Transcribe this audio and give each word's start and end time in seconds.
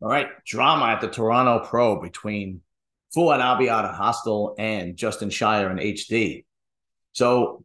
All 0.00 0.08
right, 0.08 0.28
drama 0.44 0.86
at 0.86 1.00
the 1.00 1.08
Toronto 1.08 1.66
Pro 1.66 2.00
between 2.00 2.60
Fouad 3.16 3.40
Abiad 3.40 3.84
at 3.84 3.94
Hosstile 3.94 4.54
and 4.56 4.96
Justin 4.96 5.28
Shier 5.28 5.70
in 5.70 5.78
HD. 5.78 6.44
So 7.12 7.64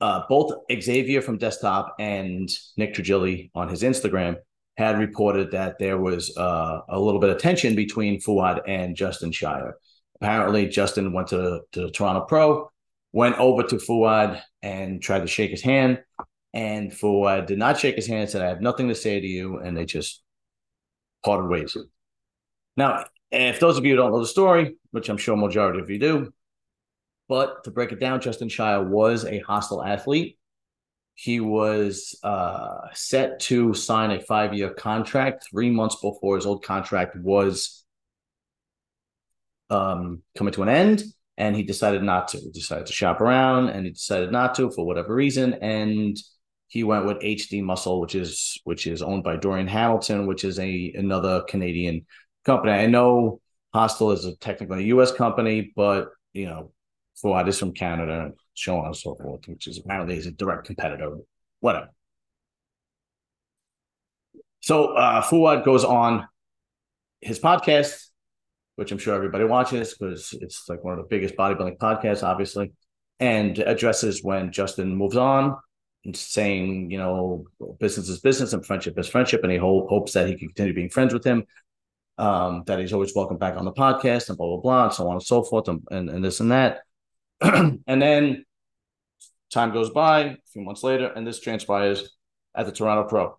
uh, 0.00 0.22
both 0.30 0.52
Xavier 0.72 1.20
from 1.20 1.36
Desktop 1.36 1.96
and 1.98 2.48
Nick 2.78 2.94
Trigili 2.94 3.50
on 3.54 3.68
his 3.68 3.82
Instagram 3.82 4.36
had 4.76 4.98
reported 4.98 5.50
that 5.50 5.78
there 5.78 5.98
was 5.98 6.36
uh, 6.38 6.80
a 6.88 6.98
little 6.98 7.20
bit 7.20 7.30
of 7.30 7.38
tension 7.38 7.74
between 7.76 8.20
Fouad 8.20 8.62
and 8.66 8.96
Justin 8.96 9.30
Shier. 9.30 9.74
Apparently, 10.20 10.66
Justin 10.68 11.12
went 11.12 11.28
to, 11.28 11.60
to 11.72 11.82
the 11.82 11.90
Toronto 11.90 12.22
Pro, 12.22 12.70
went 13.12 13.38
over 13.38 13.62
to 13.62 13.76
Fouad 13.76 14.40
and 14.62 15.02
tried 15.02 15.20
to 15.20 15.26
shake 15.26 15.50
his 15.50 15.62
hand. 15.62 16.02
And 16.54 16.92
Fouad 16.92 17.46
did 17.46 17.58
not 17.58 17.78
shake 17.78 17.96
his 17.96 18.06
hand, 18.06 18.30
said, 18.30 18.40
I 18.40 18.48
have 18.48 18.62
nothing 18.62 18.88
to 18.88 18.94
say 18.94 19.20
to 19.20 19.26
you. 19.26 19.58
And 19.58 19.76
they 19.76 19.84
just 19.84 20.23
parted 21.24 21.48
ways. 21.48 21.76
Now, 22.76 23.04
if 23.30 23.60
those 23.60 23.78
of 23.78 23.84
you 23.84 23.92
who 23.92 23.96
don't 23.96 24.12
know 24.12 24.20
the 24.20 24.26
story, 24.26 24.76
which 24.90 25.08
I'm 25.08 25.16
sure 25.16 25.36
majority 25.36 25.80
of 25.80 25.90
you 25.90 25.98
do, 25.98 26.32
but 27.28 27.64
to 27.64 27.70
break 27.70 27.92
it 27.92 28.00
down, 28.00 28.20
Justin 28.20 28.48
Shier 28.48 28.82
was 28.82 29.24
a 29.24 29.40
Hosstile 29.40 29.86
athlete. 29.86 30.38
He 31.14 31.40
was 31.40 32.18
uh, 32.22 32.88
set 32.92 33.40
to 33.40 33.72
sign 33.72 34.10
a 34.10 34.20
five 34.20 34.52
year 34.52 34.70
contract 34.70 35.46
three 35.50 35.70
months 35.70 35.96
before 35.96 36.36
his 36.36 36.44
old 36.44 36.64
contract 36.64 37.16
was 37.16 37.84
um, 39.70 40.22
coming 40.36 40.52
to 40.54 40.62
an 40.62 40.68
end. 40.68 41.04
And 41.36 41.56
he 41.56 41.62
decided 41.64 42.02
not 42.02 42.28
to. 42.28 42.38
He 42.38 42.50
decided 42.50 42.86
to 42.86 42.92
shop 42.92 43.20
around 43.20 43.70
and 43.70 43.86
he 43.86 43.92
decided 43.92 44.30
not 44.30 44.54
to 44.56 44.70
for 44.70 44.86
whatever 44.86 45.14
reason. 45.14 45.54
And 45.54 46.16
he 46.74 46.82
went 46.82 47.06
with 47.06 47.20
HD 47.20 47.62
Muscle, 47.62 48.00
which 48.00 48.16
is 48.16 48.60
which 48.64 48.88
is 48.88 49.00
owned 49.00 49.22
by 49.22 49.36
Dorian 49.36 49.68
Hamilton, 49.68 50.26
which 50.26 50.42
is 50.42 50.58
a 50.58 50.92
another 50.96 51.44
Canadian 51.48 52.04
company. 52.44 52.72
I 52.72 52.86
know 52.86 53.40
Hosstile 53.72 54.12
is 54.12 54.24
a 54.24 54.34
technically 54.38 54.78
a 54.82 54.86
US 54.96 55.12
company, 55.12 55.72
but 55.76 56.08
you 56.32 56.46
know, 56.46 56.72
Fouad 57.22 57.46
is 57.46 57.60
from 57.60 57.74
Canada, 57.74 58.32
so 58.54 58.76
on 58.76 58.86
and 58.86 58.96
so 58.96 59.14
forth, 59.14 59.46
which 59.46 59.68
is 59.68 59.78
apparently 59.78 60.16
is 60.16 60.26
a 60.26 60.32
direct 60.32 60.66
competitor. 60.66 61.16
Whatever. 61.60 61.90
So 64.58 64.96
uh 64.96 65.22
Fouad 65.22 65.64
goes 65.64 65.84
on 65.84 66.26
his 67.20 67.38
podcast, 67.38 68.08
which 68.74 68.90
I'm 68.90 68.98
sure 68.98 69.14
everybody 69.14 69.44
watches 69.44 69.94
because 69.96 70.36
it's 70.40 70.68
like 70.68 70.82
one 70.82 70.94
of 70.94 70.98
the 70.98 71.08
biggest 71.08 71.36
bodybuilding 71.36 71.78
podcasts, 71.78 72.24
obviously, 72.24 72.72
and 73.20 73.56
addresses 73.60 74.24
when 74.24 74.50
Justin 74.50 74.96
moves 74.96 75.16
on 75.16 75.54
saying, 76.12 76.90
you 76.90 76.98
know, 76.98 77.46
business 77.80 78.08
is 78.08 78.20
business 78.20 78.52
and 78.52 78.64
friendship 78.66 78.98
is 78.98 79.08
friendship, 79.08 79.42
and 79.42 79.52
he 79.52 79.58
ho- 79.58 79.86
hopes 79.88 80.12
that 80.12 80.28
he 80.28 80.34
can 80.36 80.48
continue 80.48 80.74
being 80.74 80.90
friends 80.90 81.14
with 81.14 81.24
him. 81.24 81.44
Um, 82.16 82.62
that 82.66 82.78
he's 82.78 82.92
always 82.92 83.14
welcome 83.14 83.38
back 83.38 83.56
on 83.56 83.64
the 83.64 83.72
podcast 83.72 84.28
and 84.28 84.38
blah 84.38 84.46
blah 84.46 84.60
blah 84.60 84.84
and 84.84 84.92
so 84.92 85.08
on 85.08 85.14
and 85.14 85.22
so 85.22 85.42
forth 85.42 85.66
and, 85.66 85.82
and, 85.90 86.08
and 86.10 86.24
this 86.24 86.40
and 86.40 86.52
that. 86.52 86.82
and 87.40 87.80
then 87.86 88.44
time 89.50 89.72
goes 89.72 89.90
by, 89.90 90.20
a 90.20 90.36
few 90.52 90.62
months 90.62 90.82
later, 90.82 91.06
and 91.06 91.26
this 91.26 91.40
transpires 91.40 92.16
at 92.54 92.66
the 92.66 92.72
Toronto 92.72 93.08
Pro. 93.08 93.36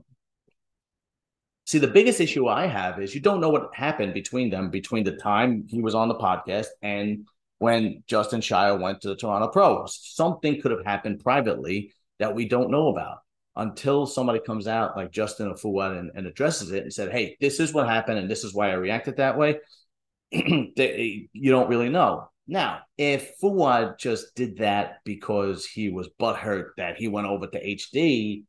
See, 1.65 1.79
the 1.79 1.87
biggest 1.87 2.21
issue 2.21 2.47
I 2.47 2.67
have 2.67 3.01
is 3.01 3.15
you 3.15 3.21
don't 3.21 3.41
know 3.41 3.49
what 3.49 3.73
happened 3.73 4.13
between 4.13 4.49
them 4.49 4.69
between 4.69 5.03
the 5.03 5.15
time 5.15 5.65
he 5.67 5.81
was 5.81 5.95
on 5.95 6.07
the 6.07 6.15
podcast 6.15 6.67
and 6.81 7.27
when 7.57 8.03
Justin 8.07 8.41
Shier 8.41 8.79
went 8.79 9.01
to 9.01 9.07
the 9.07 9.15
Toronto 9.15 9.47
Pro. 9.47 9.85
Something 9.87 10.61
could 10.61 10.71
have 10.71 10.85
happened 10.85 11.21
privately 11.23 11.93
that 12.19 12.35
we 12.35 12.47
don't 12.47 12.71
know 12.71 12.87
about 12.89 13.19
until 13.55 14.05
somebody 14.05 14.39
comes 14.39 14.67
out 14.67 14.97
like 14.97 15.11
Justin 15.11 15.53
Fouad 15.53 15.97
and, 15.97 16.11
and 16.15 16.27
addresses 16.27 16.71
it 16.71 16.83
and 16.83 16.93
said, 16.93 17.11
"Hey, 17.11 17.37
this 17.39 17.59
is 17.59 17.73
what 17.73 17.87
happened, 17.87 18.19
and 18.19 18.29
this 18.29 18.43
is 18.43 18.53
why 18.53 18.69
I 18.69 18.73
reacted 18.73 19.17
that 19.17 19.37
way." 19.37 19.59
they, 20.31 21.29
you 21.31 21.51
don't 21.51 21.69
really 21.69 21.89
know. 21.89 22.29
Now, 22.47 22.81
if 22.97 23.39
Fouad 23.41 23.97
just 23.97 24.35
did 24.35 24.57
that 24.57 24.97
because 25.03 25.65
he 25.65 25.89
was 25.89 26.09
butthurt 26.19 26.69
that 26.77 26.97
he 26.97 27.07
went 27.07 27.27
over 27.27 27.47
to 27.47 27.65
HD, 27.65 28.43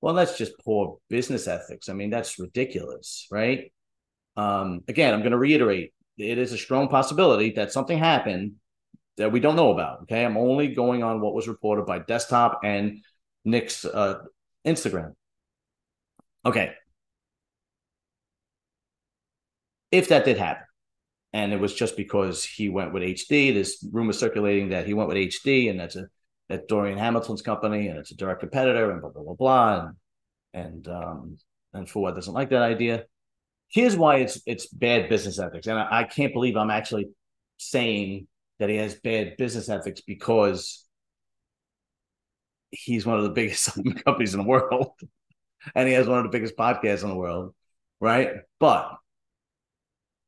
well, 0.00 0.14
that's 0.14 0.38
just 0.38 0.58
poor 0.64 0.98
business 1.08 1.48
ethics. 1.48 1.88
I 1.88 1.94
mean, 1.94 2.10
that's 2.10 2.38
ridiculous, 2.38 3.26
right? 3.30 3.72
Um, 4.36 4.82
again, 4.88 5.12
I'm 5.12 5.20
going 5.20 5.32
to 5.32 5.38
reiterate 5.38 5.92
it 6.18 6.38
is 6.38 6.52
a 6.52 6.58
strong 6.58 6.88
possibility 6.88 7.52
that 7.52 7.72
something 7.72 7.98
happened 7.98 8.52
that 9.16 9.32
we 9.32 9.40
don't 9.40 9.56
know 9.56 9.72
about. 9.72 10.02
Okay. 10.02 10.24
I'm 10.24 10.36
only 10.36 10.74
going 10.74 11.02
on 11.02 11.20
what 11.20 11.34
was 11.34 11.48
reported 11.48 11.86
by 11.86 11.98
desktop 11.98 12.60
and 12.64 12.98
Nick's 13.44 13.84
uh, 13.84 14.20
Instagram. 14.66 15.14
Okay. 16.44 16.72
If 19.90 20.08
that 20.08 20.24
did 20.24 20.38
happen, 20.38 20.64
and 21.32 21.52
it 21.52 21.60
was 21.60 21.74
just 21.74 21.96
because 21.96 22.44
he 22.44 22.68
went 22.68 22.92
with 22.92 23.02
HD. 23.02 23.54
There's 23.54 23.84
rumors 23.90 24.18
circulating 24.18 24.70
that 24.70 24.86
he 24.86 24.94
went 24.94 25.08
with 25.08 25.16
HD, 25.16 25.70
and 25.70 25.80
that's 25.80 25.96
a 25.96 26.06
that 26.48 26.68
Dorian 26.68 26.98
Hamilton's 26.98 27.42
company, 27.42 27.88
and 27.88 27.98
it's 27.98 28.10
a 28.10 28.16
direct 28.16 28.40
competitor, 28.40 28.90
and 28.90 29.00
blah 29.00 29.10
blah 29.10 29.22
blah 29.22 29.34
blah. 29.34 29.86
And 29.86 29.96
and 30.54 30.88
um 30.88 31.38
and 31.72 31.86
Fouad 31.86 32.14
doesn't 32.14 32.34
like 32.34 32.50
that 32.50 32.62
idea. 32.62 33.04
Here's 33.68 33.96
why 33.96 34.16
it's 34.16 34.40
it's 34.46 34.66
bad 34.66 35.08
business 35.08 35.38
ethics, 35.38 35.66
and 35.66 35.78
I, 35.78 36.00
I 36.00 36.04
can't 36.04 36.34
believe 36.34 36.56
I'm 36.56 36.70
actually 36.70 37.08
saying 37.56 38.26
that 38.62 38.68
he 38.68 38.76
has 38.76 38.94
bad 38.94 39.36
business 39.36 39.68
ethics 39.68 40.02
because 40.02 40.86
he's 42.70 43.04
one 43.04 43.18
of 43.18 43.24
the 43.24 43.30
biggest 43.30 43.70
companies 44.04 44.34
in 44.34 44.40
the 44.40 44.46
world, 44.46 44.92
and 45.74 45.88
he 45.88 45.94
has 45.94 46.06
one 46.06 46.18
of 46.18 46.22
the 46.22 46.30
biggest 46.30 46.56
podcasts 46.56 47.02
in 47.02 47.08
the 47.08 47.16
world, 47.16 47.56
right? 47.98 48.30
But 48.60 48.94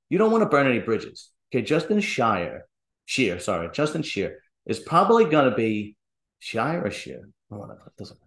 you 0.08 0.18
don't 0.18 0.32
want 0.32 0.42
to 0.42 0.48
burn 0.48 0.66
any 0.66 0.80
bridges. 0.80 1.30
Okay, 1.54 1.62
Justin 1.62 2.00
Shire, 2.00 2.66
Shear, 3.04 3.38
sorry, 3.38 3.70
Justin 3.72 4.02
Shear 4.02 4.40
is 4.66 4.80
probably 4.80 5.26
going 5.26 5.48
to 5.48 5.54
be 5.54 5.94
Shire 6.40 6.84
or 6.84 6.90
Shear. 6.90 7.28
Oh, 7.52 7.70
doesn't 7.96 8.18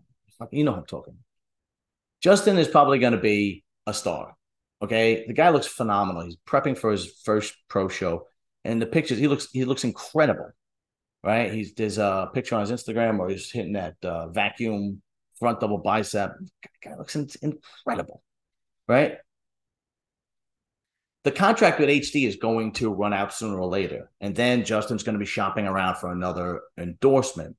you 0.51 0.63
know 0.63 0.73
I'm 0.73 0.85
talking. 0.85 1.17
Justin 2.21 2.57
is 2.57 2.69
probably 2.69 2.99
going 2.99 3.11
to 3.11 3.19
be 3.19 3.65
a 3.85 3.93
star. 3.93 4.37
Okay, 4.81 5.25
the 5.27 5.33
guy 5.33 5.49
looks 5.49 5.67
phenomenal. 5.67 6.23
He's 6.23 6.37
prepping 6.47 6.77
for 6.77 6.93
his 6.93 7.11
first 7.25 7.55
pro 7.67 7.89
show, 7.89 8.27
and 8.63 8.81
the 8.81 8.85
pictures 8.85 9.17
he 9.17 9.27
looks 9.27 9.49
he 9.51 9.65
looks 9.65 9.83
incredible. 9.83 10.51
Right? 11.23 11.51
He's 11.51 11.73
there's 11.73 11.97
a 11.97 12.29
picture 12.33 12.55
on 12.55 12.61
his 12.61 12.71
Instagram 12.71 13.17
where 13.17 13.29
he's 13.29 13.51
hitting 13.51 13.73
that 13.73 13.95
uh, 14.03 14.27
vacuum 14.29 15.01
front 15.39 15.59
double 15.59 15.79
bicep. 15.79 16.33
guy 16.83 16.95
looks 16.95 17.15
incredible. 17.15 18.23
Right? 18.87 19.17
the 21.27 21.31
contract 21.33 21.77
with 21.77 21.89
HD 21.89 22.25
is 22.25 22.37
going 22.37 22.71
to 22.71 22.89
run 22.89 23.13
out 23.13 23.33
sooner 23.33 23.59
or 23.59 23.67
later. 23.67 24.09
And 24.21 24.33
then 24.33 24.63
Justin's 24.63 25.03
going 25.03 25.15
to 25.15 25.19
be 25.19 25.25
shopping 25.25 25.67
around 25.67 25.97
for 25.97 26.09
another 26.09 26.61
endorsement. 26.77 27.57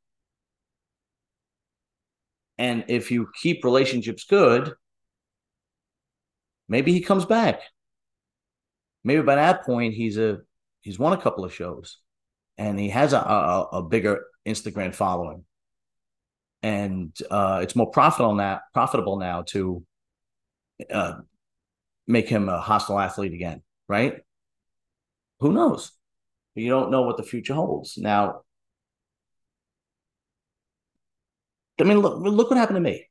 And 2.56 2.86
if 2.88 3.10
you 3.10 3.28
keep 3.38 3.64
relationships 3.64 4.24
good, 4.24 4.72
maybe 6.66 6.94
he 6.94 7.02
comes 7.02 7.26
back. 7.26 7.60
Maybe 9.04 9.20
by 9.20 9.34
that 9.34 9.66
point 9.66 9.92
he's 9.92 10.16
a 10.16 10.38
he's 10.82 10.98
won 10.98 11.12
a 11.12 11.20
couple 11.20 11.44
of 11.44 11.54
shows 11.54 11.98
and 12.56 12.78
he 12.78 12.88
has 12.90 13.12
a, 13.12 13.18
a, 13.18 13.68
a 13.74 13.82
bigger 13.82 14.24
Instagram 14.46 14.94
following. 14.94 15.44
And 16.62 17.16
uh, 17.30 17.60
it's 17.62 17.76
more 17.76 17.90
profitable 17.90 18.34
now 18.34 18.60
profitable 18.74 19.16
now 19.18 19.42
to 19.48 19.84
uh, 20.92 21.14
make 22.08 22.28
him 22.28 22.48
a 22.48 22.60
Hosstile 22.60 23.02
athlete 23.02 23.32
again, 23.32 23.62
right? 23.88 24.16
Who 25.40 25.52
knows? 25.52 25.92
You 26.56 26.70
don't 26.70 26.90
know 26.90 27.02
what 27.02 27.16
the 27.16 27.22
future 27.22 27.54
holds. 27.54 27.96
Now, 27.96 28.40
I 31.80 31.84
mean, 31.84 32.00
look, 32.00 32.18
look 32.20 32.50
what 32.50 32.58
happened 32.58 32.76
to 32.76 32.80
me, 32.80 33.08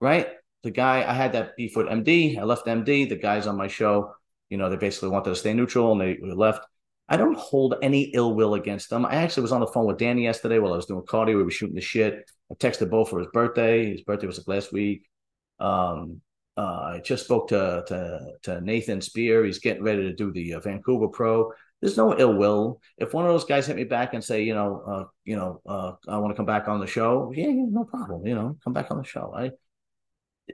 right? 0.00 0.28
The 0.62 0.70
guy 0.70 1.08
I 1.08 1.14
had 1.14 1.32
that 1.32 1.56
beef 1.56 1.74
with 1.74 1.86
MD. 1.86 2.38
I 2.38 2.42
left 2.42 2.66
MD. 2.66 3.08
The 3.08 3.16
guys 3.16 3.46
on 3.46 3.56
my 3.56 3.68
show, 3.68 4.12
you 4.50 4.58
know, 4.58 4.68
they 4.68 4.76
basically 4.76 5.08
wanted 5.08 5.30
to 5.30 5.36
stay 5.36 5.54
neutral 5.54 5.92
and 5.92 6.00
they 6.02 6.18
left. 6.20 6.66
I 7.10 7.16
don't 7.16 7.36
hold 7.36 7.74
any 7.82 8.02
ill 8.14 8.34
will 8.34 8.54
against 8.54 8.88
them. 8.88 9.04
I 9.04 9.16
actually 9.16 9.42
was 9.42 9.52
on 9.52 9.60
the 9.60 9.66
phone 9.66 9.86
with 9.86 9.98
Danny 9.98 10.22
yesterday 10.22 10.60
while 10.60 10.72
I 10.72 10.76
was 10.76 10.86
doing 10.86 11.02
cardio. 11.02 11.36
We 11.36 11.42
were 11.42 11.50
shooting 11.50 11.74
the 11.74 11.80
shit. 11.80 12.30
I 12.50 12.54
texted 12.54 12.88
both 12.88 13.10
for 13.10 13.18
his 13.18 13.28
birthday. 13.32 13.90
His 13.90 14.02
birthday 14.02 14.28
was 14.28 14.38
like 14.38 14.46
last 14.46 14.72
week. 14.72 15.02
Um, 15.58 16.20
uh, 16.56 16.94
I 16.94 17.00
just 17.04 17.24
spoke 17.24 17.48
to, 17.48 17.84
to, 17.88 18.20
to 18.44 18.60
Nathan 18.60 19.00
Spear. 19.00 19.44
He's 19.44 19.58
getting 19.58 19.82
ready 19.82 20.02
to 20.02 20.14
do 20.14 20.32
the 20.32 20.54
uh, 20.54 20.60
Vancouver 20.60 21.08
Pro. 21.08 21.52
There's 21.80 21.96
no 21.96 22.16
ill 22.16 22.34
will. 22.34 22.80
If 22.96 23.12
one 23.12 23.24
of 23.24 23.32
those 23.32 23.44
guys 23.44 23.66
hit 23.66 23.76
me 23.76 23.84
back 23.84 24.14
and 24.14 24.22
say, 24.22 24.44
you 24.44 24.54
know, 24.54 24.82
uh, 24.86 25.04
you 25.24 25.34
know, 25.34 25.60
uh, 25.66 25.92
I 26.06 26.18
want 26.18 26.30
to 26.30 26.36
come 26.36 26.46
back 26.46 26.68
on 26.68 26.78
the 26.78 26.86
show, 26.86 27.32
yeah, 27.34 27.48
yeah, 27.48 27.64
no 27.68 27.84
problem. 27.84 28.24
You 28.26 28.34
know, 28.36 28.56
come 28.62 28.72
back 28.72 28.90
on 28.90 28.98
the 28.98 29.04
show. 29.04 29.32
I 29.34 29.50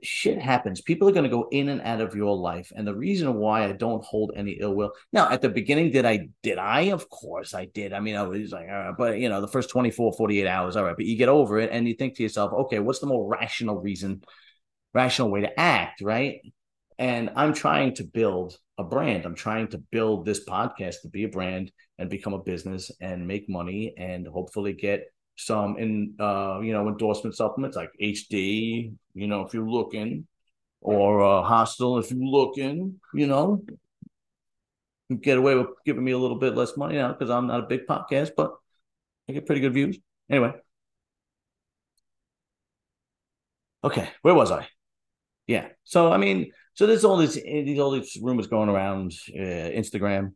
shit 0.03 0.41
happens. 0.41 0.81
People 0.81 1.09
are 1.09 1.13
going 1.13 1.25
to 1.25 1.31
go 1.31 1.49
in 1.51 1.69
and 1.69 1.81
out 1.83 2.01
of 2.01 2.15
your 2.15 2.37
life, 2.37 2.73
and 2.75 2.87
the 2.87 2.95
reason 2.95 3.35
why 3.35 3.65
I 3.65 3.73
don't 3.73 4.05
hold 4.05 4.33
any 4.37 4.53
ill 4.53 4.75
will. 4.75 4.93
Now, 5.13 5.31
at 5.31 5.43
the 5.43 5.49
beginning, 5.49 5.91
did 5.91 6.05
I? 6.05 6.29
Did 6.43 6.59
I? 6.59 6.91
Of 6.93 7.09
course, 7.09 7.55
I 7.55 7.67
did. 7.67 7.93
I 7.93 8.01
mean, 8.01 8.17
I 8.17 8.23
was 8.23 8.53
like, 8.53 8.69
all 8.69 8.75
right, 8.75 8.95
but 8.97 9.19
you 9.19 9.29
know, 9.29 9.41
the 9.41 9.49
first 9.49 9.71
24, 9.71 10.15
48 10.15 10.47
hours, 10.47 10.77
all 10.77 10.85
right. 10.85 10.97
But 10.97 11.07
you 11.07 11.17
get 11.17 11.29
over 11.29 11.59
it, 11.59 11.71
and 11.73 11.87
you 11.87 11.95
think 11.95 12.17
to 12.17 12.23
yourself, 12.23 12.53
okay, 12.53 12.79
what's 12.79 13.01
the 13.01 13.07
more 13.07 13.29
rational 13.29 13.81
reason? 13.81 14.23
rational 14.97 15.31
way 15.31 15.43
to 15.43 15.61
act, 15.61 16.01
right? 16.01 16.41
And 16.99 17.31
I'm 17.37 17.53
trying 17.53 17.95
to 17.97 18.05
build 18.05 18.59
a 18.79 18.85
brand. 18.85 19.27
I'm 19.27 19.35
trying 19.35 19.69
to 19.69 19.79
build 19.79 20.25
this 20.25 20.45
podcast 20.45 21.03
to 21.03 21.09
be 21.09 21.25
a 21.25 21.29
brand 21.29 21.71
and 21.99 22.09
become 22.09 22.33
a 22.33 22.43
business 22.43 22.91
and 23.01 23.29
make 23.29 23.49
money 23.49 23.95
and 23.99 24.27
hopefully 24.27 24.73
get 24.73 25.05
some 25.37 25.77
in 25.79 26.15
uh 26.19 26.61
you 26.63 26.73
know 26.73 26.89
endorsement 26.89 27.37
supplements 27.37 27.77
like 27.77 27.91
HD, 28.01 28.93
you 29.15 29.27
know, 29.27 29.43
if 29.43 29.55
you're 29.55 29.69
looking, 29.69 30.27
or 30.81 31.23
uh 31.23 31.43
Hosstile 31.49 32.03
if 32.03 32.11
you're 32.11 32.21
looking, 32.21 33.01
you 33.15 33.27
know. 33.27 33.63
Get 35.21 35.39
away 35.39 35.55
with 35.55 35.69
giving 35.85 36.03
me 36.03 36.13
a 36.13 36.19
little 36.19 36.39
bit 36.39 36.57
less 36.57 36.77
money 36.77 36.97
now 36.97 37.13
because 37.13 37.31
I'm 37.31 37.47
not 37.47 37.61
a 37.61 37.67
big 37.67 37.87
podcast, 37.87 38.31
but 38.37 38.55
I 39.29 39.33
get 39.35 39.47
pretty 39.47 39.61
good 39.61 39.73
views. 39.73 39.99
Anyway. 40.29 40.53
Okay, 43.85 44.09
where 44.23 44.35
was 44.35 44.51
I? 44.51 44.67
Yeah. 45.47 45.69
So 45.85 46.11
I 46.13 46.17
mean, 46.17 46.51
so 46.75 46.87
there's 46.87 47.05
all 47.05 47.17
these 47.17 47.35
these 47.35 47.79
all 47.79 47.93
these 47.93 48.19
rumors 48.21 48.49
going 48.49 48.69
around 48.69 49.13
uh, 49.33 49.71
Instagram 49.81 50.33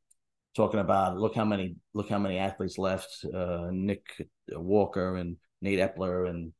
talking 0.55 0.81
about 0.81 1.17
look 1.17 1.35
how 1.35 1.45
many 1.45 1.77
look 1.95 2.09
how 2.09 2.19
many 2.19 2.39
athletes 2.39 2.79
left 2.79 3.25
uh, 3.33 3.69
Nick 3.71 4.05
Walker 4.51 5.17
and 5.17 5.37
Nate 5.63 5.79
Epler 5.79 6.29
and 6.29 6.53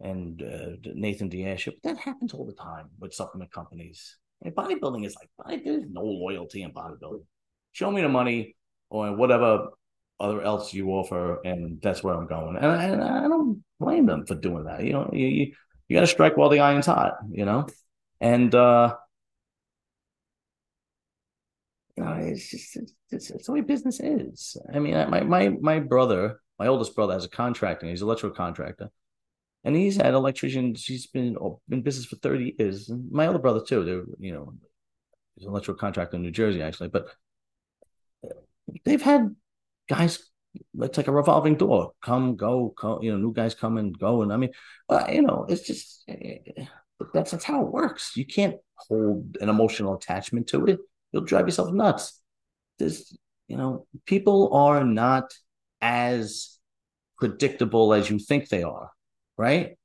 and 0.00 0.42
uh, 0.42 0.90
Nathan 0.94 1.28
De 1.28 1.42
Asha. 1.44 1.72
But 1.82 1.94
that 1.94 1.98
happens 1.98 2.34
all 2.34 2.46
the 2.46 2.52
time 2.52 2.88
with 2.98 3.14
supplement 3.14 3.52
companies. 3.52 4.18
And 4.42 4.54
bodybuilding 4.54 5.06
is 5.06 5.16
like 5.46 5.64
there's 5.64 5.84
no 5.90 6.02
loyalty 6.02 6.62
in 6.62 6.72
bodybuilding. 6.72 7.24
Show 7.72 7.90
me 7.90 8.02
the 8.02 8.08
money 8.08 8.56
or 8.90 9.14
whatever 9.16 9.68
other 10.20 10.42
else 10.42 10.72
you 10.72 10.90
offer, 10.90 11.40
and 11.44 11.80
that's 11.82 12.02
where 12.02 12.14
I'm 12.14 12.26
going. 12.26 12.56
And, 12.56 12.66
and 12.66 13.02
I 13.02 13.22
don't 13.22 13.62
blame 13.80 14.06
them 14.06 14.26
for 14.26 14.34
doing 14.34 14.64
that. 14.64 14.84
You 14.84 14.92
know, 14.92 15.10
you 15.12 15.26
you, 15.26 15.52
you 15.88 15.96
got 15.96 16.00
to 16.00 16.06
strike 16.06 16.36
while 16.36 16.48
the 16.48 16.60
iron's 16.60 16.86
hot. 16.86 17.14
You 17.30 17.44
know, 17.44 17.66
and 18.20 18.54
uh, 18.54 18.94
know, 22.04 22.12
it's 22.14 22.50
just 22.50 22.76
it's, 23.10 23.30
it's, 23.30 23.46
the 23.46 23.52
way 23.52 23.60
business 23.62 24.00
is. 24.00 24.56
I 24.72 24.78
mean, 24.78 24.94
my 25.10 25.22
my 25.22 25.48
my 25.48 25.80
brother, 25.80 26.40
my 26.58 26.66
oldest 26.66 26.94
brother, 26.94 27.14
has 27.14 27.24
a 27.24 27.28
contractor. 27.28 27.86
He's 27.86 28.02
an 28.02 28.08
electrical 28.08 28.36
contractor, 28.36 28.90
and 29.64 29.74
he's 29.74 29.96
had 29.96 30.14
electricians. 30.14 30.84
He's 30.84 31.06
been 31.06 31.36
oh, 31.40 31.60
in 31.70 31.82
business 31.82 32.06
for 32.06 32.16
thirty 32.16 32.54
years. 32.58 32.90
And 32.90 33.10
my 33.10 33.26
other 33.26 33.38
brother 33.38 33.60
too. 33.66 33.84
They're 33.84 34.04
you 34.18 34.32
know, 34.32 34.52
he's 35.36 35.46
an 35.46 35.50
electrical 35.50 35.78
contractor 35.78 36.16
in 36.16 36.22
New 36.22 36.30
Jersey 36.30 36.62
actually, 36.62 36.88
but 36.88 37.08
they've 38.84 39.02
had 39.02 39.34
guys. 39.88 40.18
It's 40.80 40.96
like 40.96 41.08
a 41.08 41.12
revolving 41.12 41.56
door. 41.56 41.92
Come, 42.02 42.36
go, 42.36 42.74
come. 42.78 43.02
You 43.02 43.12
know, 43.12 43.18
new 43.18 43.32
guys 43.32 43.54
come 43.54 43.76
and 43.76 43.98
go, 43.98 44.22
and 44.22 44.32
I 44.32 44.36
mean, 44.38 44.50
uh, 44.88 45.04
you 45.10 45.22
know, 45.22 45.46
it's 45.48 45.66
just 45.66 46.04
eh, 46.08 46.38
that's 47.12 47.30
that's 47.30 47.44
how 47.44 47.62
it 47.62 47.72
works. 47.72 48.16
You 48.16 48.26
can't 48.26 48.56
hold 48.74 49.36
an 49.40 49.48
emotional 49.48 49.94
attachment 49.94 50.46
to 50.48 50.66
it 50.66 50.78
you'll 51.16 51.24
drive 51.24 51.46
yourself 51.46 51.72
nuts. 51.72 52.20
There's, 52.78 53.16
you 53.48 53.56
know, 53.56 53.86
people 54.04 54.54
are 54.54 54.84
not 54.84 55.32
as 55.80 56.58
predictable 57.18 57.94
as 57.94 58.10
you 58.10 58.18
think 58.18 58.48
they 58.48 58.62
are, 58.62 58.90
right? 59.38 59.78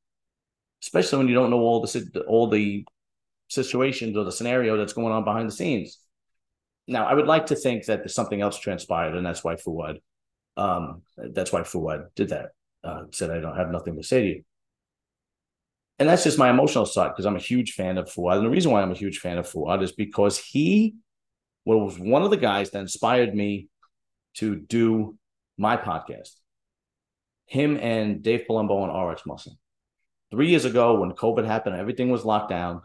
Especially 0.84 1.20
when 1.20 1.28
you 1.30 1.34
don't 1.34 1.50
know 1.50 1.60
all 1.60 1.82
the 1.82 2.24
all 2.28 2.48
the 2.50 2.86
situations 3.48 4.18
or 4.18 4.26
the 4.26 4.32
scenario 4.32 4.76
that's 4.76 4.94
going 4.94 5.14
on 5.14 5.24
behind 5.24 5.48
the 5.48 5.54
scenes. 5.54 6.00
Now, 6.88 7.06
I 7.06 7.14
would 7.14 7.28
like 7.28 7.46
to 7.48 7.56
think 7.56 7.86
that 7.86 8.00
there's 8.00 8.16
something 8.16 8.42
else 8.42 8.60
transpired, 8.60 9.16
and 9.16 9.26
that's 9.26 9.44
why 9.44 9.56
Fouad, 9.56 10.02
um, 10.58 11.04
that's 11.16 11.54
why 11.54 11.62
Fouad 11.62 12.08
did 12.16 12.30
that. 12.30 12.50
Uh, 12.84 13.04
said 13.12 13.30
I 13.30 13.40
don't 13.40 13.56
have 13.56 13.72
nothing 13.72 13.96
to 13.96 14.04
say 14.04 14.22
to 14.22 14.28
you, 14.28 14.44
and 16.00 16.10
that's 16.10 16.26
just 16.26 16.40
my 16.40 16.50
emotional 16.50 16.86
side 16.86 17.10
because 17.10 17.26
I'm 17.26 17.38
a 17.38 17.40
huge 17.40 17.74
fan 17.74 17.98
of 17.98 18.10
Fouad, 18.12 18.38
and 18.38 18.46
the 18.46 18.50
reason 18.50 18.72
why 18.72 18.82
I'm 18.82 18.92
a 18.92 18.96
huge 18.96 19.20
fan 19.20 19.38
of 19.38 19.50
Fouad 19.50 19.82
is 19.82 19.94
because 19.94 20.38
he 20.38 20.96
was 21.66 22.00
one 22.00 22.24
of 22.24 22.30
the 22.32 22.38
guys 22.38 22.72
that 22.72 22.80
inspired 22.80 23.36
me 23.36 23.70
to 24.36 24.56
do 24.56 25.18
my 25.58 25.78
podcast. 25.78 26.32
Him 27.46 27.78
and 27.78 28.24
Dave 28.24 28.46
Palumbo 28.50 28.84
and 28.84 29.12
RX 29.12 29.26
Muscle. 29.26 29.58
Three 30.32 30.50
years 30.50 30.66
ago, 30.66 31.00
when 31.00 31.12
COVID 31.12 31.46
happened, 31.46 31.76
everything 31.76 32.10
was 32.10 32.24
locked 32.24 32.50
down. 32.50 32.82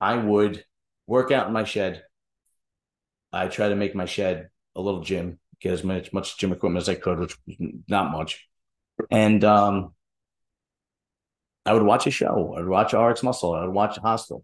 I 0.00 0.14
would 0.16 0.64
work 1.06 1.32
out 1.32 1.46
in 1.46 1.52
my 1.52 1.64
shed. 1.64 2.02
I 3.32 3.48
try 3.48 3.70
to 3.70 3.76
make 3.76 3.94
my 3.94 4.04
shed 4.04 4.48
a 4.76 4.80
little 4.80 5.00
gym, 5.00 5.38
get 5.60 5.72
as 5.72 5.82
much 5.82 6.12
much 6.12 6.38
gym 6.38 6.52
equipment 6.52 6.82
as 6.82 6.88
I 6.88 6.94
could, 6.94 7.18
which 7.18 7.36
was 7.46 7.56
not 7.88 8.12
much. 8.12 8.46
And 9.10 9.42
um, 9.44 9.94
I 11.64 11.72
would 11.72 11.82
watch 11.82 12.06
a 12.06 12.10
show. 12.10 12.54
I'd 12.56 12.66
watch 12.66 12.92
RX 12.92 13.22
Muscle. 13.22 13.54
I 13.54 13.64
would 13.64 13.74
watch 13.74 13.96
Hosstile. 13.96 14.42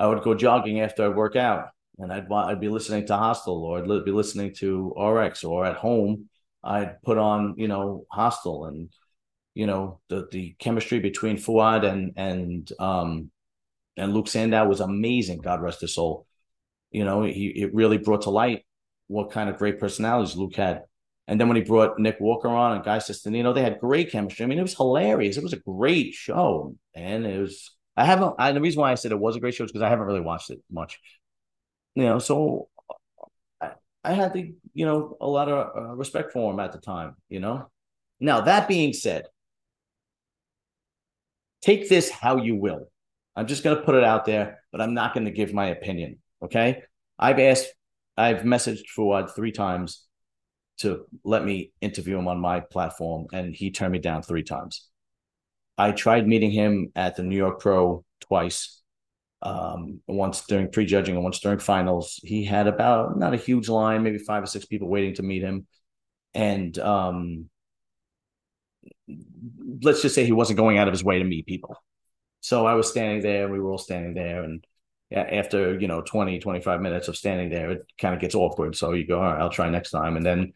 I 0.00 0.06
would 0.06 0.22
go 0.22 0.34
jogging 0.34 0.80
after 0.80 1.04
I 1.04 1.08
work 1.08 1.36
out, 1.36 1.68
and 1.98 2.10
I'd 2.10 2.32
I'd 2.32 2.60
be 2.60 2.70
listening 2.70 3.06
to 3.08 3.12
Hosstile, 3.12 3.60
or 3.60 3.78
I'd 3.78 4.04
be 4.04 4.10
listening 4.10 4.54
to 4.54 4.94
RX, 4.98 5.44
or 5.44 5.66
at 5.66 5.76
home 5.76 6.30
I'd 6.64 7.02
put 7.02 7.18
on 7.18 7.54
you 7.58 7.68
know 7.68 8.06
Hosstile, 8.10 8.68
and 8.68 8.88
you 9.54 9.66
know 9.66 10.00
the 10.08 10.26
the 10.32 10.56
chemistry 10.58 11.00
between 11.00 11.36
Fouad 11.36 11.84
and 11.84 12.14
and 12.16 12.72
um 12.78 13.30
and 13.98 14.14
Luke 14.14 14.26
Sandoe 14.26 14.66
was 14.66 14.80
amazing. 14.80 15.40
God 15.40 15.60
rest 15.60 15.82
his 15.82 15.94
soul. 15.94 16.26
You 16.90 17.04
know, 17.04 17.22
he 17.22 17.48
it 17.48 17.74
really 17.74 17.98
brought 17.98 18.22
to 18.22 18.30
light 18.30 18.64
what 19.08 19.30
kind 19.30 19.50
of 19.50 19.58
great 19.58 19.78
personalities 19.78 20.34
Luke 20.34 20.56
had. 20.56 20.84
And 21.28 21.38
then 21.38 21.46
when 21.46 21.58
he 21.58 21.62
brought 21.62 21.98
Nick 21.98 22.18
Walker 22.20 22.48
on 22.48 22.72
and 22.72 22.84
Guy 22.84 22.98
Cisternino, 22.98 23.54
they 23.54 23.62
had 23.62 23.78
great 23.78 24.10
chemistry. 24.10 24.44
I 24.44 24.48
mean, 24.48 24.58
it 24.58 24.62
was 24.62 24.74
hilarious. 24.74 25.36
It 25.36 25.42
was 25.42 25.52
a 25.52 25.58
great 25.58 26.14
show, 26.14 26.74
and 26.94 27.26
it 27.26 27.38
was 27.38 27.76
I 28.00 28.04
haven't. 28.04 28.34
I, 28.38 28.52
the 28.52 28.62
reason 28.62 28.80
why 28.80 28.92
I 28.92 28.94
said 28.94 29.12
it 29.12 29.18
was 29.18 29.36
a 29.36 29.40
great 29.40 29.54
show 29.54 29.64
is 29.64 29.70
because 29.70 29.82
I 29.82 29.90
haven't 29.90 30.06
really 30.06 30.22
watched 30.22 30.48
it 30.48 30.62
much. 30.70 30.98
You 31.94 32.04
know, 32.04 32.18
so 32.18 32.68
I, 33.60 33.72
I 34.02 34.14
had 34.14 34.32
the 34.32 34.54
you 34.72 34.86
know 34.86 35.18
a 35.20 35.26
lot 35.26 35.50
of 35.50 35.76
uh, 35.76 35.94
respect 35.96 36.32
for 36.32 36.50
him 36.50 36.60
at 36.60 36.72
the 36.72 36.78
time. 36.78 37.16
You 37.28 37.40
know, 37.40 37.70
now 38.18 38.40
that 38.40 38.68
being 38.68 38.94
said, 38.94 39.24
take 41.60 41.90
this 41.90 42.08
how 42.08 42.38
you 42.38 42.56
will. 42.56 42.86
I'm 43.36 43.46
just 43.46 43.62
going 43.62 43.76
to 43.76 43.82
put 43.82 43.94
it 43.94 44.04
out 44.04 44.24
there, 44.24 44.60
but 44.72 44.80
I'm 44.80 44.94
not 44.94 45.12
going 45.12 45.26
to 45.26 45.30
give 45.30 45.52
my 45.52 45.66
opinion. 45.66 46.20
Okay, 46.42 46.82
I've 47.18 47.38
asked, 47.38 47.66
I've 48.16 48.44
messaged 48.44 48.84
Fouad 48.96 49.34
three 49.34 49.52
times 49.52 50.06
to 50.78 51.04
let 51.22 51.44
me 51.44 51.72
interview 51.82 52.18
him 52.18 52.28
on 52.28 52.40
my 52.40 52.60
platform, 52.60 53.26
and 53.34 53.54
he 53.54 53.70
turned 53.70 53.92
me 53.92 53.98
down 53.98 54.22
three 54.22 54.42
times. 54.42 54.89
I 55.80 55.92
tried 55.92 56.28
meeting 56.28 56.50
him 56.50 56.92
at 56.94 57.16
the 57.16 57.22
New 57.22 57.36
York 57.36 57.60
Pro 57.60 58.04
twice. 58.20 58.76
Um, 59.42 60.02
once 60.06 60.44
during 60.44 60.70
prejudging 60.70 61.14
and 61.14 61.24
once 61.24 61.40
during 61.40 61.60
finals. 61.60 62.20
He 62.22 62.44
had 62.44 62.66
about 62.66 63.18
not 63.18 63.32
a 63.32 63.38
huge 63.38 63.70
line, 63.70 64.02
maybe 64.02 64.18
five 64.18 64.42
or 64.42 64.46
six 64.46 64.66
people 64.66 64.86
waiting 64.86 65.14
to 65.14 65.22
meet 65.22 65.40
him. 65.40 65.66
And 66.34 66.78
um, 66.78 67.48
let's 69.82 70.02
just 70.02 70.14
say 70.14 70.26
he 70.26 70.32
wasn't 70.32 70.58
going 70.58 70.76
out 70.76 70.88
of 70.88 70.92
his 70.92 71.02
way 71.02 71.18
to 71.18 71.24
meet 71.24 71.46
people. 71.46 71.74
So 72.42 72.66
I 72.66 72.74
was 72.74 72.90
standing 72.90 73.22
there, 73.22 73.48
we 73.48 73.60
were 73.60 73.70
all 73.70 73.78
standing 73.78 74.12
there, 74.12 74.42
and 74.42 74.62
after 75.12 75.78
you 75.80 75.88
know 75.88 76.02
20 76.02 76.38
25 76.38 76.80
minutes 76.80 77.08
of 77.08 77.16
standing 77.16 77.50
there 77.50 77.72
it 77.72 77.86
kind 77.98 78.14
of 78.14 78.20
gets 78.20 78.36
awkward 78.36 78.76
so 78.76 78.92
you 78.92 79.04
go 79.04 79.16
all 79.16 79.24
right 79.24 79.40
i'll 79.40 79.50
try 79.50 79.68
next 79.68 79.90
time 79.90 80.16
and 80.16 80.24
then 80.24 80.52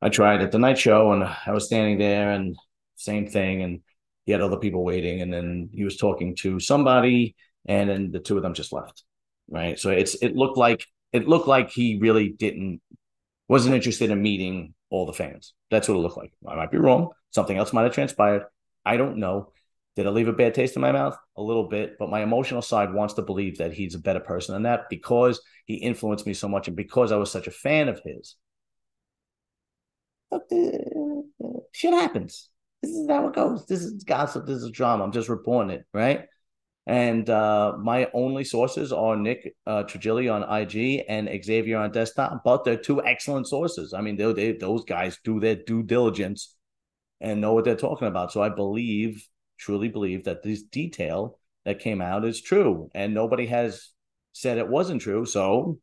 i 0.00 0.08
tried 0.08 0.40
at 0.40 0.52
the 0.52 0.58
night 0.58 0.78
show 0.78 1.12
and 1.12 1.22
i 1.22 1.52
was 1.52 1.66
standing 1.66 1.98
there 1.98 2.30
and 2.30 2.56
same 2.96 3.26
thing 3.26 3.60
and 3.60 3.80
he 4.26 4.32
had 4.32 4.40
other 4.40 4.58
people 4.58 4.84
waiting, 4.84 5.22
and 5.22 5.32
then 5.32 5.70
he 5.72 5.84
was 5.84 5.96
talking 5.96 6.36
to 6.36 6.60
somebody, 6.60 7.34
and 7.66 7.88
then 7.88 8.10
the 8.10 8.20
two 8.20 8.36
of 8.36 8.42
them 8.42 8.54
just 8.54 8.72
left. 8.72 9.04
Right. 9.48 9.78
So 9.78 9.90
it's 9.90 10.14
it 10.22 10.36
looked 10.36 10.56
like 10.56 10.86
it 11.12 11.28
looked 11.28 11.48
like 11.48 11.70
he 11.70 11.98
really 12.00 12.28
didn't 12.28 12.80
wasn't 13.48 13.74
interested 13.74 14.10
in 14.10 14.22
meeting 14.22 14.74
all 14.90 15.06
the 15.06 15.12
fans. 15.12 15.54
That's 15.70 15.88
what 15.88 15.96
it 15.96 16.00
looked 16.00 16.16
like. 16.16 16.32
I 16.46 16.54
might 16.54 16.70
be 16.70 16.78
wrong. 16.78 17.10
Something 17.30 17.56
else 17.56 17.72
might 17.72 17.82
have 17.82 17.94
transpired. 17.94 18.44
I 18.84 18.96
don't 18.96 19.18
know. 19.18 19.52
Did 19.96 20.06
I 20.06 20.10
leave 20.10 20.28
a 20.28 20.32
bad 20.32 20.54
taste 20.54 20.76
in 20.76 20.82
my 20.82 20.92
mouth? 20.92 21.16
A 21.36 21.42
little 21.42 21.68
bit, 21.68 21.96
but 21.98 22.10
my 22.10 22.22
emotional 22.22 22.62
side 22.62 22.94
wants 22.94 23.14
to 23.14 23.22
believe 23.22 23.58
that 23.58 23.72
he's 23.72 23.94
a 23.94 23.98
better 23.98 24.20
person 24.20 24.54
than 24.54 24.62
that 24.62 24.88
because 24.88 25.40
he 25.66 25.74
influenced 25.74 26.26
me 26.26 26.34
so 26.34 26.48
much 26.48 26.68
and 26.68 26.76
because 26.76 27.12
I 27.12 27.16
was 27.16 27.30
such 27.30 27.48
a 27.48 27.52
fan 27.52 27.88
of 27.88 28.00
his. 28.04 28.36
But 30.30 30.42
uh, 30.52 31.60
shit 31.72 31.92
happens. 31.92 32.48
This 32.82 32.92
is 32.92 33.08
how 33.08 33.28
it 33.28 33.34
goes. 33.34 33.66
This 33.66 33.82
is 33.82 34.04
gossip. 34.04 34.46
This 34.46 34.62
is 34.62 34.70
drama. 34.70 35.04
I'm 35.04 35.12
just 35.12 35.28
reporting 35.28 35.70
it, 35.70 35.84
right? 35.92 36.26
And 36.86 37.28
uh, 37.28 37.74
my 37.78 38.08
only 38.14 38.42
sources 38.42 38.92
are 38.92 39.16
Nick 39.16 39.54
uh, 39.66 39.84
Trigili 39.84 40.32
on 40.32 40.42
IG 40.42 41.04
and 41.08 41.28
Xavier 41.44 41.78
on 41.78 41.92
desktop, 41.92 42.42
but 42.42 42.64
they're 42.64 42.76
two 42.76 43.04
excellent 43.04 43.46
sources. 43.48 43.92
I 43.92 44.00
mean, 44.00 44.16
they, 44.16 44.32
they, 44.32 44.52
those 44.52 44.84
guys 44.84 45.18
do 45.22 45.40
their 45.40 45.56
due 45.56 45.82
diligence 45.82 46.56
and 47.20 47.40
know 47.40 47.52
what 47.52 47.64
they're 47.64 47.76
talking 47.76 48.08
about. 48.08 48.32
So 48.32 48.42
I 48.42 48.48
believe, 48.48 49.26
truly 49.58 49.88
believe 49.88 50.24
that 50.24 50.42
this 50.42 50.62
detail 50.62 51.38
that 51.66 51.80
came 51.80 52.00
out 52.00 52.24
is 52.24 52.40
true, 52.40 52.90
and 52.94 53.12
nobody 53.12 53.46
has 53.46 53.90
said 54.32 54.56
it 54.56 54.68
wasn't 54.68 55.02
true. 55.02 55.26
So 55.26 55.78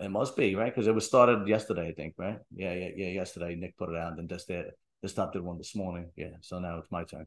it 0.00 0.10
must 0.10 0.36
be 0.36 0.54
right 0.54 0.74
because 0.74 0.88
it 0.88 0.94
was 0.94 1.06
started 1.06 1.46
yesterday, 1.46 1.88
I 1.88 1.92
think. 1.92 2.14
Right? 2.16 2.38
Yeah, 2.54 2.72
yeah, 2.72 2.88
yeah. 2.96 3.08
Yesterday, 3.08 3.54
Nick 3.56 3.76
put 3.76 3.90
it 3.90 3.96
out, 3.96 4.18
and 4.18 4.28
just 4.28 4.48
there 4.48 4.70
they 5.02 5.08
stopped 5.08 5.34
doing 5.34 5.44
one 5.44 5.58
this 5.58 5.74
morning. 5.74 6.10
Yeah. 6.16 6.36
So 6.40 6.58
now 6.58 6.78
it's 6.78 6.90
my 6.90 7.04
turn. 7.04 7.26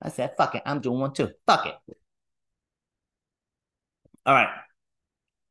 I 0.00 0.10
said, 0.10 0.34
fuck 0.36 0.54
it. 0.54 0.62
I'm 0.66 0.80
doing 0.80 1.00
one 1.00 1.14
too. 1.14 1.30
Fuck 1.46 1.66
it. 1.66 1.74
All 4.26 4.34
right. 4.34 4.48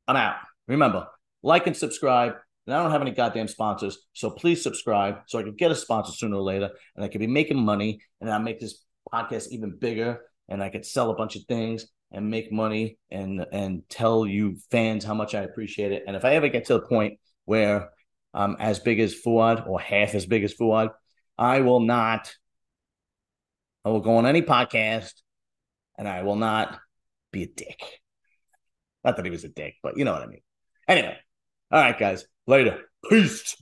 I'm 0.08 0.16
out. 0.16 0.36
Remember, 0.68 1.08
like 1.42 1.66
and 1.68 1.76
subscribe. 1.76 2.34
And 2.68 2.76
I 2.76 2.82
don't 2.82 2.92
have 2.92 3.02
any 3.02 3.12
goddamn 3.12 3.48
sponsors. 3.48 3.98
So 4.14 4.32
please 4.32 4.64
subscribe 4.64 5.18
so 5.28 5.40
I 5.40 5.44
can 5.44 5.56
get 5.56 5.72
a 5.72 5.76
sponsor 5.76 6.12
sooner 6.12 6.38
or 6.38 6.42
later 6.42 6.70
and 6.96 7.06
I 7.06 7.08
can 7.08 7.20
be 7.20 7.28
making 7.28 7.64
money 7.64 8.00
and 8.22 8.30
I'll 8.30 8.40
make 8.40 8.60
this 8.60 8.84
podcast 9.12 9.50
even 9.50 9.78
bigger 9.78 10.22
and 10.50 10.64
I 10.64 10.70
could 10.70 10.86
sell 10.86 11.12
a 11.12 11.16
bunch 11.16 11.36
of 11.36 11.44
things 11.44 11.86
and 12.12 12.30
make 12.30 12.52
money 12.52 12.98
and 13.12 13.46
and 13.52 13.84
tell 13.90 14.26
you 14.26 14.58
fans 14.72 15.04
how 15.04 15.14
much 15.14 15.36
I 15.36 15.42
appreciate 15.42 15.92
it. 15.92 16.04
And 16.08 16.16
if 16.16 16.26
I 16.26 16.36
ever 16.36 16.48
get 16.48 16.66
to 16.66 16.74
the 16.74 16.82
point 16.82 17.20
where 17.46 17.90
I'm 18.34 18.56
as 18.60 18.80
big 18.80 19.00
as 19.00 19.16
Fouad 19.16 19.68
or 19.68 19.80
half 19.80 20.16
as 20.16 20.26
big 20.26 20.44
as 20.44 20.54
Fouad, 20.54 20.90
I 21.38 21.62
will 21.62 21.80
not. 21.80 22.34
I 23.84 23.90
will 23.90 24.02
go 24.02 24.18
on 24.18 24.26
any 24.26 24.42
podcast 24.42 25.14
and 25.98 26.08
I 26.08 26.24
will 26.24 26.36
not 26.36 26.80
be 27.32 27.44
a 27.44 27.48
dick. 27.48 28.02
Not 29.04 29.18
that 29.18 29.26
he 29.26 29.32
was 29.32 29.44
a 29.44 29.50
dick, 29.50 29.76
but 29.84 29.98
you 29.98 30.06
know 30.06 30.14
what 30.14 30.24
I 30.24 30.28
mean. 30.28 30.42
Anyway, 30.88 31.18
all 31.72 31.80
right, 31.80 31.98
guys. 31.98 32.26
Later. 32.48 32.80
Peace. 33.10 33.56